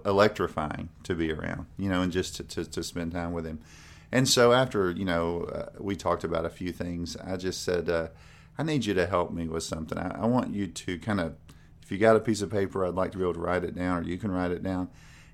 electrifying 0.04 0.88
to 1.04 1.14
be 1.14 1.33
around, 1.33 1.66
you 1.78 1.88
know, 1.88 2.02
and 2.02 2.12
just 2.12 2.37
to, 2.37 2.45
to, 2.45 2.64
to 2.64 2.83
spend 2.83 3.12
time 3.12 3.33
with 3.33 3.47
him. 3.47 3.61
And 4.12 4.28
so 4.28 4.52
after 4.52 4.90
you 4.90 5.04
know 5.04 5.45
uh, 5.45 5.71
we 5.78 5.97
talked 5.97 6.25
about 6.25 6.45
a 6.45 6.50
few 6.50 6.73
things, 6.73 7.16
I 7.16 7.37
just 7.37 7.62
said, 7.62 7.88
uh, 7.88 8.09
I 8.59 8.62
need 8.62 8.85
you 8.85 8.95
to 8.95 9.06
help 9.06 9.33
me 9.33 9.47
with 9.49 9.62
something. 9.62 9.97
I, 9.97 10.23
I 10.23 10.26
want 10.26 10.52
you 10.52 10.66
to 10.66 10.99
kind 10.99 11.21
of, 11.21 11.35
if 11.83 11.90
you 11.90 11.99
got 11.99 12.16
a 12.16 12.21
piece 12.21 12.42
of 12.42 12.50
paper, 12.50 12.85
I'd 12.85 12.95
like 12.95 13.12
to 13.12 13.18
be 13.18 13.25
able 13.25 13.35
to 13.35 13.40
write 13.40 13.64
it 13.64 13.75
down, 13.75 13.99
or 13.99 14.02
you 14.02 14.18
can 14.18 14.30
write 14.33 14.50
it 14.50 14.62
down, 14.62 14.90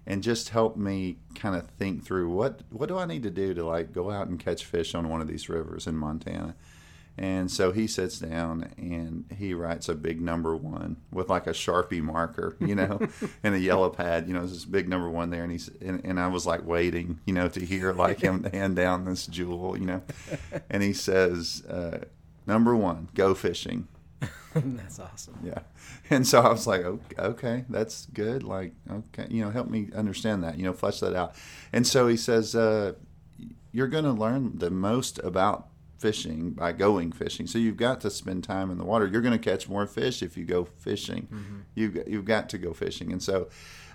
and 0.07 0.23
just 0.23 0.51
help 0.51 0.77
me 0.77 1.17
kind 1.35 1.57
of 1.57 1.67
think 1.71 2.05
through 2.05 2.31
what 2.31 2.61
what 2.71 2.89
do 2.89 2.99
I 2.99 3.07
need 3.07 3.25
to 3.25 3.31
do 3.31 3.55
to 3.55 3.65
like 3.65 3.93
go 3.93 4.11
out 4.11 4.29
and 4.29 4.39
catch 4.39 4.65
fish 4.65 4.95
on 4.95 5.09
one 5.09 5.21
of 5.21 5.29
these 5.29 5.49
rivers 5.49 5.87
in 5.87 5.97
Montana. 5.97 6.55
And 7.19 7.51
so 7.51 7.73
he 7.73 7.87
sits 7.87 8.19
down 8.19 8.75
and 8.77 9.25
he 9.39 9.55
writes 9.55 9.89
a 9.89 9.95
big 9.95 10.21
number 10.21 10.55
one 10.55 10.99
with 11.11 11.31
like 11.31 11.47
a 11.47 11.53
sharpie 11.53 12.03
marker, 12.03 12.57
you 12.61 12.75
know, 12.75 13.01
and 13.43 13.55
a 13.55 13.59
yellow 13.59 13.89
pad. 13.89 14.29
You 14.29 14.35
know, 14.35 14.47
this 14.47 14.67
big 14.67 14.87
number 14.87 15.09
one 15.09 15.31
there, 15.31 15.43
and 15.43 15.51
he's 15.51 15.71
and, 15.81 16.05
and 16.05 16.21
I 16.21 16.29
was 16.29 16.45
like 16.45 16.67
waiting, 16.67 17.21
you 17.25 17.33
know, 17.33 17.49
to 17.49 17.65
hear 17.65 17.93
like 17.95 18.21
him 18.21 18.45
hand 18.53 18.77
down 18.77 19.07
this 19.07 19.27
jewel, 19.27 19.79
you 19.79 19.87
know, 19.87 20.03
and 20.69 20.83
he 20.83 20.93
says, 20.93 21.65
uh, 21.71 22.01
"Number 22.47 22.77
one, 22.77 23.09
go 23.15 23.35
fishing." 23.35 23.89
That's 24.55 24.99
awesome. 24.99 25.39
Yeah. 25.45 25.61
And 26.09 26.27
so 26.27 26.41
I 26.41 26.51
was 26.51 26.67
like, 26.67 26.83
okay, 26.83 27.17
okay, 27.19 27.65
that's 27.69 28.07
good. 28.07 28.43
Like, 28.43 28.73
okay, 28.91 29.27
you 29.29 29.45
know, 29.45 29.51
help 29.51 29.69
me 29.69 29.91
understand 29.95 30.43
that, 30.45 30.57
you 30.57 30.65
know, 30.65 30.73
flesh 30.73 31.01
that 31.01 31.15
out. 31.15 31.35
And 31.73 31.87
so 31.87 32.09
he 32.09 32.17
says, 32.17 32.55
uh, 32.55 32.95
you're 33.73 33.89
going 33.89 34.05
to 34.05 34.13
learn 34.13 34.59
the 34.59 34.71
most 34.71 35.19
about 35.19 35.69
fishing 35.99 36.51
by 36.53 36.73
going 36.73 37.13
fishing. 37.13 37.47
So 37.47 37.59
you've 37.59 37.77
got 37.77 38.01
to 38.03 38.11
spend 38.11 38.45
time 38.45 38.71
in 38.71 38.79
the 38.79 38.85
water. 38.85 39.07
You're 39.07 39.21
going 39.21 39.39
to 39.39 39.51
catch 39.51 39.69
more 39.69 39.87
fish 39.87 40.23
if 40.23 40.37
you 40.37 40.45
go 40.45 40.65
fishing. 40.65 41.29
You've, 41.75 42.09
you've 42.09 42.25
got 42.25 42.49
to 42.51 42.59
go 42.59 42.73
fishing. 42.73 43.13
And 43.13 43.23
so 43.23 43.49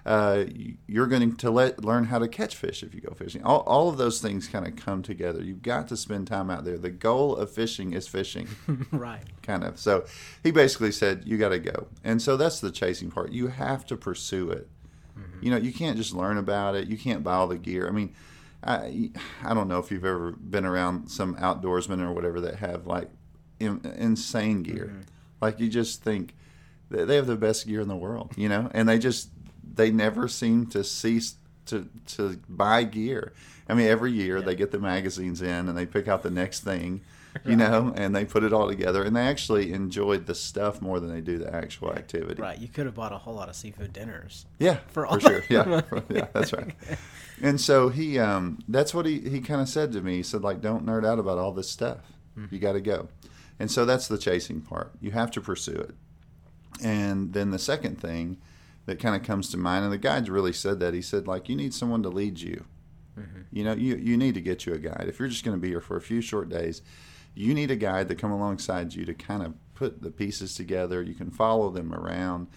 uh, 0.06 0.46
you're 0.88 1.08
going 1.08 1.36
to 1.36 1.52
let, 1.52 1.84
learn 1.84 2.06
how 2.06 2.20
to 2.20 2.28
catch 2.28 2.56
fish 2.56 2.84
if 2.84 2.96
you 2.96 3.02
go 3.02 3.14
fishing. 3.14 3.44
All, 3.44 3.60
all 3.62 3.90
of 3.90 3.98
those 3.98 4.20
things 4.22 4.48
kind 4.48 4.68
of 4.68 4.76
come 4.76 5.04
together. 5.04 5.44
You've 5.44 5.62
got 5.62 5.88
to 5.90 5.98
spend 5.98 6.28
time 6.28 6.50
out 6.50 6.66
there. 6.66 6.78
The 6.78 6.90
goal 6.90 7.36
of 7.36 7.52
fishing 7.52 7.94
is 7.94 8.08
fishing 8.08 8.48
right. 8.92 9.24
kind 9.44 9.64
of. 9.64 9.80
So 9.80 10.06
he 10.44 10.52
basically 10.52 10.92
said, 10.92 11.24
"You 11.26 11.38
got 11.38 11.50
to 11.50 11.60
go," 11.60 11.88
and 12.04 12.22
so 12.22 12.38
that's 12.38 12.60
the 12.60 12.72
chasing 12.72 13.12
part. 13.12 13.32
You 13.32 13.48
have 13.48 13.86
to 13.88 13.98
pursue 13.98 14.50
it. 14.52 14.68
You 15.42 15.50
know, 15.50 15.58
you 15.58 15.74
can't 15.74 15.98
just 15.98 16.14
learn 16.14 16.38
about 16.38 16.76
it. 16.76 16.88
You 16.88 16.98
can't 16.98 17.24
buy 17.24 17.34
all 17.34 17.48
the 17.48 17.58
gear. 17.58 17.88
I 17.88 17.92
mean, 17.92 18.14
I 18.64 19.12
I 19.44 19.54
don't 19.54 19.68
know 19.68 19.80
if 19.80 19.92
you've 19.92 20.06
ever 20.06 20.32
been 20.32 20.66
around 20.66 21.10
some 21.10 21.36
outdoorsmen 21.36 22.02
or 22.02 22.14
whatever 22.14 22.40
that 22.42 22.56
have 22.58 22.86
like 22.86 23.10
in, 23.60 23.82
insane 23.98 24.64
gear. 24.64 25.02
Like 25.42 25.60
you 25.60 25.68
just 25.68 26.04
think 26.04 26.36
they 26.90 27.16
have 27.16 27.28
the 27.28 27.36
best 27.36 27.66
gear 27.66 27.82
in 27.82 27.88
the 27.88 27.96
world, 27.96 28.34
you 28.36 28.50
know, 28.50 28.70
and 28.74 28.88
they 28.88 29.00
just 29.00 29.30
they 29.74 29.92
never 29.92 30.28
seem 30.28 30.68
to 30.68 30.84
cease 30.84 31.36
to 31.68 31.88
to 32.16 32.40
buy 32.50 32.84
gear. 32.84 33.34
I 33.70 33.74
mean, 33.74 33.88
every 33.88 34.12
year 34.12 34.40
Yeah. 34.40 34.46
they 34.46 34.56
get 34.56 34.72
the 34.72 34.80
magazines 34.80 35.42
in 35.42 35.70
and 35.70 35.78
they 35.78 35.86
pick 35.86 36.08
out 36.08 36.24
the 36.24 36.30
next 36.32 36.62
thing, 36.62 37.02
you 37.46 37.56
know, 37.56 37.94
and 37.96 38.14
they 38.14 38.26
put 38.26 38.44
it 38.44 38.52
all 38.52 38.68
together. 38.68 39.04
And 39.04 39.16
they 39.16 39.22
actually 39.22 39.72
enjoyed 39.72 40.26
the 40.26 40.36
stuff 40.36 40.82
more 40.82 41.00
than 41.00 41.10
they 41.14 41.22
do 41.22 41.38
the 41.38 41.54
actual 41.54 41.94
activity. 41.94 42.42
Right. 42.42 42.60
You 42.60 42.68
could 42.68 42.86
have 42.86 42.96
bought 42.96 43.14
a 43.14 43.18
whole 43.18 43.36
lot 43.36 43.48
of 43.48 43.56
seafood 43.56 43.94
dinners. 43.94 44.46
Yeah, 44.60 44.80
For 44.88 45.08
for, 45.08 45.20
sure. 45.22 45.44
Yeah, 45.50 45.82
for- 45.82 46.04
yeah, 46.10 46.28
that's 46.34 46.52
right. 46.54 46.74
And 47.44 47.60
so 47.60 47.90
he, 47.90 48.20
um, 48.20 48.60
that's 48.68 48.94
what 48.94 49.08
he, 49.08 49.20
he 49.22 49.42
kind 49.42 49.62
of 49.62 49.68
said 49.68 49.92
to 49.94 50.02
me. 50.02 50.18
He 50.18 50.22
said, 50.24 50.44
like, 50.44 50.62
don't 50.62 50.86
nerd 50.86 51.04
out 51.04 51.18
about 51.18 51.40
all 51.40 51.52
this 51.52 51.68
stuff. 51.72 51.98
Mm-hmm. 52.38 52.54
You 52.54 52.62
got 52.62 52.74
to 52.74 52.82
go. 52.82 53.08
And 53.60 53.72
so 53.72 53.84
that's 53.84 54.08
the 54.08 54.20
chasing 54.20 54.62
part. 54.62 54.92
You 55.02 55.10
have 55.10 55.32
to 55.32 55.42
pursue 55.42 55.72
it. 55.74 55.96
And 56.84 57.34
then 57.34 57.50
the 57.50 57.58
second 57.58 58.00
thing 58.00 58.38
that 58.92 59.00
kind 59.00 59.16
of 59.16 59.24
comes 59.24 59.50
to 59.50 59.58
mind, 59.58 59.86
and 59.86 59.94
the 59.94 59.98
guide 59.98 60.28
really 60.28 60.52
said 60.52 60.82
that. 60.82 60.94
He 60.94 61.02
said, 61.02 61.26
like, 61.26 61.48
you 61.48 61.56
need 61.56 61.74
someone 61.74 62.04
to 62.04 62.10
lead 62.10 62.42
you. 62.42 62.66
Mm-hmm. 63.18 63.42
You 63.54 63.64
know, 63.64 63.74
you, 63.74 63.96
you 63.96 64.18
need 64.18 64.34
to 64.34 64.42
get 64.42 64.66
you 64.66 64.74
a 64.74 64.78
guide. 64.78 65.06
If 65.08 65.18
you're 65.18 65.30
just 65.30 65.46
going 65.46 65.56
to 65.56 65.62
be 65.62 65.70
here 65.70 65.80
for 65.80 65.96
a 65.96 66.02
few 66.02 66.20
short 66.20 66.50
days, 66.50 66.82
you 67.34 67.54
need 67.54 67.72
a 67.72 67.78
guide 67.78 68.10
to 68.10 68.16
come 68.16 68.32
alongside 68.32 68.94
you 68.94 69.06
to 69.06 69.14
kind 69.14 69.44
of 69.44 69.54
put 69.76 70.02
the 70.02 70.12
pieces 70.12 70.56
together. 70.56 71.02
You 71.02 71.14
can 71.14 71.32
follow 71.32 71.70
them 71.70 71.94
around. 71.94 72.48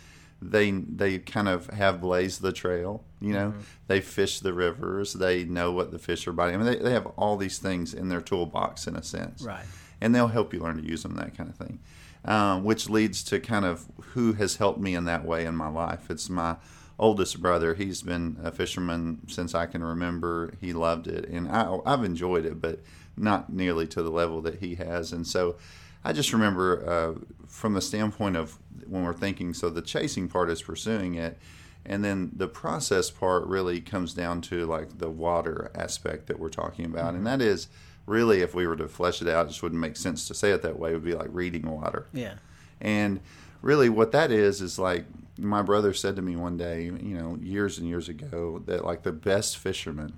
They 0.50 0.70
they 0.70 1.18
kind 1.18 1.48
of 1.48 1.68
have 1.70 2.00
blazed 2.00 2.42
the 2.42 2.52
trail. 2.52 3.02
You 3.20 3.32
know, 3.32 3.54
they 3.86 4.00
fish 4.00 4.40
the 4.40 4.52
rivers. 4.52 5.14
They 5.14 5.44
know 5.44 5.72
what 5.72 5.90
the 5.90 5.98
fish 5.98 6.26
are 6.26 6.32
biting. 6.32 6.56
I 6.60 6.62
mean, 6.62 6.66
they, 6.72 6.78
they 6.84 6.92
have 6.92 7.06
all 7.16 7.36
these 7.36 7.58
things 7.58 7.94
in 7.94 8.08
their 8.10 8.20
toolbox 8.20 8.86
in 8.86 8.96
a 8.96 9.02
sense 9.02 9.42
Right. 9.42 9.64
and 10.00 10.14
they'll 10.14 10.28
help 10.28 10.52
you 10.52 10.60
learn 10.60 10.76
to 10.76 10.86
use 10.86 11.02
them, 11.04 11.14
that 11.16 11.34
kind 11.36 11.48
of 11.48 11.56
thing. 11.56 11.78
Um, 12.26 12.64
which 12.64 12.88
leads 12.90 13.22
to 13.24 13.40
kind 13.40 13.64
of 13.64 13.86
who 14.12 14.34
has 14.34 14.56
helped 14.56 14.80
me 14.80 14.94
in 14.94 15.04
that 15.04 15.24
way 15.24 15.44
in 15.46 15.56
my 15.56 15.68
life. 15.68 16.10
It's 16.10 16.28
my 16.30 16.56
oldest 16.98 17.40
brother. 17.42 17.74
He's 17.74 18.02
been 18.02 18.38
a 18.42 18.50
fisherman 18.52 19.20
since 19.28 19.54
I 19.54 19.66
can 19.66 19.82
remember. 19.82 20.52
He 20.60 20.72
loved 20.72 21.06
it, 21.06 21.26
and 21.28 21.48
I, 21.48 21.78
I've 21.86 22.04
enjoyed 22.04 22.44
it, 22.46 22.60
but 22.60 22.80
not 23.16 23.52
nearly 23.52 23.86
to 23.88 24.02
the 24.02 24.10
level 24.10 24.40
that 24.42 24.60
he 24.60 24.74
has. 24.76 25.12
And 25.12 25.26
so 25.26 25.56
I 26.04 26.12
just 26.12 26.32
remember 26.32 26.88
uh, 26.88 27.20
from 27.46 27.74
the 27.74 27.80
standpoint 27.80 28.36
of 28.36 28.58
when 28.86 29.04
we're 29.04 29.14
thinking, 29.14 29.54
so 29.54 29.70
the 29.70 29.82
chasing 29.82 30.28
part 30.28 30.50
is 30.50 30.62
pursuing 30.62 31.14
it. 31.14 31.38
And 31.86 32.02
then 32.02 32.30
the 32.34 32.48
process 32.48 33.10
part 33.10 33.46
really 33.46 33.80
comes 33.80 34.14
down 34.14 34.40
to 34.42 34.66
like 34.66 34.98
the 34.98 35.10
water 35.10 35.70
aspect 35.74 36.26
that 36.28 36.38
we're 36.38 36.48
talking 36.48 36.86
about. 36.86 37.14
And 37.14 37.26
that 37.26 37.42
is 37.42 37.68
really, 38.06 38.40
if 38.40 38.54
we 38.54 38.66
were 38.66 38.76
to 38.76 38.88
flesh 38.88 39.20
it 39.20 39.28
out, 39.28 39.46
it 39.46 39.48
just 39.50 39.62
wouldn't 39.62 39.80
make 39.80 39.96
sense 39.96 40.26
to 40.28 40.34
say 40.34 40.50
it 40.52 40.62
that 40.62 40.78
way. 40.78 40.90
It 40.90 40.94
would 40.94 41.04
be 41.04 41.14
like 41.14 41.28
reading 41.30 41.70
water. 41.70 42.06
Yeah. 42.12 42.34
And 42.80 43.20
really, 43.60 43.88
what 43.88 44.12
that 44.12 44.30
is 44.30 44.60
is 44.60 44.78
like 44.78 45.04
my 45.38 45.62
brother 45.62 45.92
said 45.92 46.16
to 46.16 46.22
me 46.22 46.36
one 46.36 46.56
day, 46.56 46.84
you 46.84 47.18
know, 47.18 47.38
years 47.42 47.78
and 47.78 47.88
years 47.88 48.08
ago, 48.08 48.62
that 48.66 48.84
like 48.84 49.02
the 49.02 49.12
best 49.12 49.58
fishermen 49.58 50.14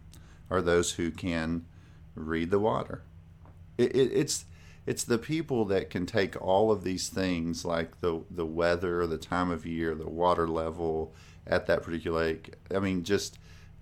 are 0.50 0.62
those 0.62 0.92
who 0.92 1.10
can 1.10 1.64
read 2.14 2.50
the 2.50 2.58
water. 2.58 3.02
It, 3.76 3.94
it, 3.94 4.12
it's 4.12 4.44
it's 4.86 5.04
the 5.04 5.18
people 5.18 5.64
that 5.66 5.90
can 5.90 6.06
take 6.06 6.40
all 6.40 6.70
of 6.70 6.84
these 6.84 7.08
things, 7.08 7.64
like 7.64 8.00
the 8.00 8.22
the 8.30 8.46
weather, 8.46 9.06
the 9.06 9.18
time 9.18 9.50
of 9.50 9.66
year, 9.66 9.94
the 9.94 10.08
water 10.08 10.48
level 10.48 11.12
at 11.46 11.66
that 11.66 11.82
particular 11.82 12.24
lake. 12.24 12.54
I 12.74 12.78
mean, 12.78 13.02
just 13.02 13.38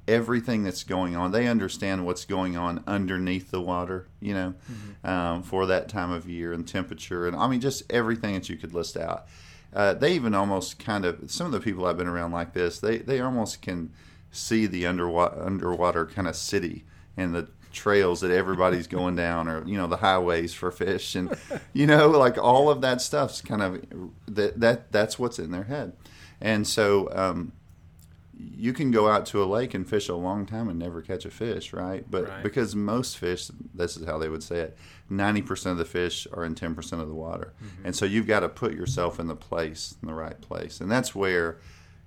everything 0.08 0.64
that's 0.64 0.82
going 0.82 1.16
on. 1.16 1.30
They 1.32 1.46
understand 1.46 2.04
what's 2.04 2.24
going 2.24 2.56
on 2.56 2.82
underneath 2.86 3.50
the 3.50 3.60
water, 3.60 4.08
you 4.20 4.34
know, 4.34 4.54
um, 5.02 5.42
for 5.42 5.66
that 5.66 5.88
time 5.88 6.10
of 6.10 6.28
year 6.28 6.52
and 6.52 6.66
temperature, 6.66 7.26
and 7.26 7.36
I 7.36 7.48
mean, 7.48 7.60
just 7.60 7.90
everything 7.92 8.34
that 8.34 8.48
you 8.48 8.56
could 8.56 8.74
list 8.74 8.96
out. 8.96 9.26
Uh, 9.72 9.92
they 9.92 10.12
even 10.14 10.34
almost 10.34 10.78
kind 10.78 11.04
of 11.04 11.30
some 11.30 11.46
of 11.46 11.52
the 11.52 11.60
people 11.60 11.84
I've 11.84 11.96
been 11.96 12.06
around 12.06 12.32
like 12.32 12.54
this. 12.54 12.78
They 12.78 12.98
they 12.98 13.20
almost 13.20 13.60
can 13.60 13.92
see 14.30 14.66
the 14.66 14.86
underwater 14.86 15.42
underwater 15.42 16.06
kind 16.06 16.26
of 16.26 16.36
city 16.36 16.84
and 17.16 17.34
the 17.34 17.48
trails 17.74 18.20
that 18.22 18.30
everybody's 18.30 18.86
going 18.86 19.16
down 19.16 19.48
or 19.48 19.62
you 19.66 19.76
know 19.76 19.86
the 19.86 19.96
highways 19.98 20.54
for 20.54 20.70
fish 20.70 21.14
and 21.14 21.36
you 21.74 21.86
know 21.86 22.08
like 22.08 22.38
all 22.38 22.70
of 22.70 22.80
that 22.80 23.02
stuff's 23.02 23.42
kind 23.42 23.62
of 23.62 23.84
that 24.26 24.58
that 24.60 24.90
that's 24.92 25.18
what's 25.18 25.38
in 25.38 25.50
their 25.50 25.64
head 25.64 25.92
and 26.40 26.66
so 26.66 27.08
um, 27.12 27.52
you 28.36 28.72
can 28.72 28.90
go 28.90 29.08
out 29.08 29.26
to 29.26 29.42
a 29.42 29.46
lake 29.46 29.74
and 29.74 29.88
fish 29.88 30.08
a 30.08 30.14
long 30.14 30.44
time 30.44 30.68
and 30.68 30.78
never 30.78 31.00
catch 31.00 31.24
a 31.24 31.30
fish, 31.30 31.72
right? 31.72 32.04
But 32.10 32.28
Right. 32.28 32.42
because 32.42 32.74
most 32.74 33.16
fish, 33.16 33.48
this 33.72 33.96
is 33.96 34.04
how 34.06 34.18
they 34.18 34.28
would 34.28 34.42
say 34.42 34.58
it, 34.58 34.76
90% 35.10 35.66
of 35.70 35.78
the 35.78 35.84
fish 35.84 36.26
are 36.32 36.44
in 36.44 36.54
10% 36.56 37.00
of 37.00 37.06
the 37.08 37.14
water. 37.14 37.52
And 37.84 37.94
so 37.94 38.04
you've 38.04 38.26
got 38.26 38.40
to 38.40 38.48
put 38.48 38.72
yourself 38.74 39.20
in 39.20 39.28
the 39.28 39.36
place, 39.36 39.94
in 40.02 40.08
the 40.08 40.14
right 40.14 40.38
place. 40.40 40.80
And 40.80 40.90
that's 40.90 41.14
where 41.14 41.58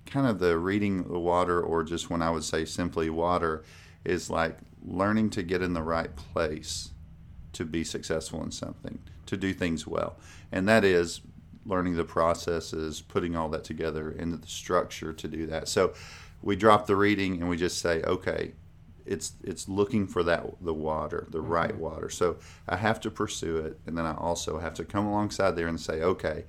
kind 0.05 0.27
of 0.27 0.39
the 0.39 0.57
reading 0.57 1.03
the 1.03 1.17
water, 1.19 1.61
or 1.61 1.83
just 1.83 2.09
when 2.09 2.21
I 2.21 2.29
would 2.29 2.43
say 2.43 2.65
simply 2.65 3.09
water, 3.09 3.63
is 4.03 4.29
like 4.29 4.57
learning 4.87 5.29
to 5.31 5.43
get 5.43 5.61
in 5.61 5.73
the 5.73 5.83
right 5.83 6.15
place 6.15 6.91
to 7.53 7.65
be 7.65 7.83
successful 7.83 8.43
in 8.43 8.51
something, 8.51 8.99
to 9.25 9.35
do 9.35 9.53
things 9.53 9.85
well. 9.85 10.17
And 10.51 10.67
that 10.67 10.83
is 10.83 11.21
learning 11.65 11.95
the 11.95 12.05
processes, 12.05 13.01
putting 13.01 13.35
all 13.35 13.49
that 13.49 13.63
together 13.63 14.09
into 14.09 14.37
the 14.37 14.47
structure 14.47 15.11
to 15.11 15.27
do 15.27 15.45
that. 15.47 15.67
So 15.67 15.93
we 16.41 16.55
drop 16.55 16.87
the 16.87 16.95
reading 16.95 17.41
and 17.41 17.49
we 17.49 17.57
just 17.57 17.79
say, 17.79 18.01
okay, 18.03 18.53
it's 19.05 19.33
it's 19.43 19.69
looking 19.69 20.05
for 20.05 20.21
that 20.23 20.45
the 20.61 20.73
water, 20.73 21.27
the 21.31 21.39
mm-hmm. 21.39 21.47
right 21.47 21.75
water. 21.77 22.09
So 22.09 22.37
I 22.67 22.75
have 22.75 22.99
to 23.01 23.11
pursue 23.11 23.57
it, 23.57 23.79
and 23.85 23.97
then 23.97 24.05
I 24.05 24.13
also 24.13 24.59
have 24.59 24.73
to 24.75 24.85
come 24.85 25.05
alongside 25.05 25.51
there 25.51 25.67
and 25.67 25.79
say, 25.79 26.01
okay, 26.01 26.45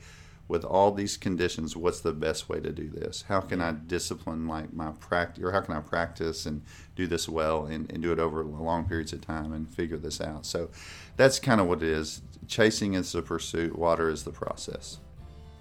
with 0.49 0.65
all 0.65 0.93
these 0.93 1.19
conditions, 1.19 1.77
what's 1.77 2.01
the 2.01 2.13
best 2.13 2.49
way 2.49 2.59
to 2.59 2.73
do 2.73 2.89
this? 2.89 3.25
How 3.29 3.41
can 3.41 3.61
I 3.61 3.73
discipline 3.73 4.49
like 4.49 4.73
my 4.73 4.93
practice, 4.93 5.45
or 5.45 5.53
how 5.53 5.61
can 5.61 5.77
I 5.77 5.81
practice 5.81 6.47
and 6.47 6.63
do 6.97 7.07
this 7.07 7.29
well 7.29 7.67
and, 7.67 7.91
and 7.93 8.03
do 8.03 8.13
it 8.13 8.19
over 8.19 8.43
long 8.43 8.87
periods 8.87 9.13
of 9.13 9.21
time 9.21 9.53
and 9.53 9.69
figure 9.69 9.99
this 9.99 10.21
out? 10.21 10.47
So 10.47 10.71
that's 11.17 11.39
kind 11.39 11.61
of 11.61 11.67
what 11.67 11.83
it 11.83 11.89
is. 11.91 12.23
Chasing 12.47 12.95
is 12.95 13.13
the 13.13 13.21
pursuit, 13.21 13.79
water 13.79 14.09
is 14.09 14.25
the 14.25 14.33
process. 14.33 14.99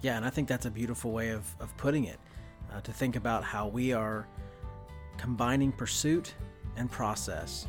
Yeah, 0.00 0.16
and 0.16 0.24
I 0.24 0.30
think 0.30 0.48
that's 0.48 0.66
a 0.66 0.70
beautiful 0.70 1.12
way 1.12 1.30
of, 1.30 1.44
of 1.60 1.76
putting 1.76 2.04
it. 2.04 2.18
Uh, 2.72 2.80
to 2.82 2.92
think 2.92 3.16
about 3.16 3.42
how 3.42 3.66
we 3.66 3.94
are 3.94 4.26
combining 5.16 5.72
pursuit 5.72 6.34
and 6.76 6.90
process 6.90 7.66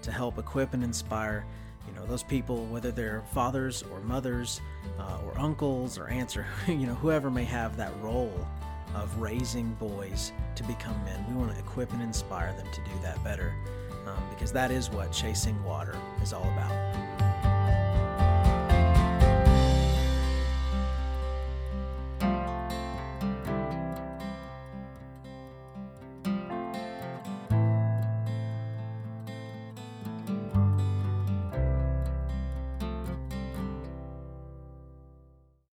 to 0.00 0.10
help 0.10 0.38
equip 0.38 0.74
and 0.74 0.82
inspire, 0.82 1.46
you 1.86 1.94
know, 1.94 2.06
those 2.06 2.22
people, 2.22 2.64
whether 2.66 2.90
they're 2.90 3.22
fathers 3.32 3.84
or 3.92 4.00
mothers, 4.00 4.60
uh, 4.98 5.18
or 5.24 5.38
uncles 5.38 5.98
or 5.98 6.08
aunts 6.08 6.36
or 6.36 6.46
you 6.66 6.86
know 6.86 6.94
whoever 6.94 7.30
may 7.30 7.44
have 7.44 7.76
that 7.76 7.92
role 8.00 8.46
of 8.94 9.16
raising 9.18 9.72
boys 9.74 10.32
to 10.54 10.62
become 10.64 11.02
men. 11.04 11.24
We 11.28 11.34
want 11.34 11.52
to 11.52 11.58
equip 11.58 11.92
and 11.92 12.02
inspire 12.02 12.52
them 12.54 12.66
to 12.72 12.80
do 12.82 12.90
that 13.02 13.22
better, 13.24 13.54
um, 14.06 14.22
because 14.30 14.52
that 14.52 14.70
is 14.70 14.90
what 14.90 15.12
chasing 15.12 15.62
water 15.64 15.96
is 16.22 16.32
all 16.32 16.42
about. 16.42 17.31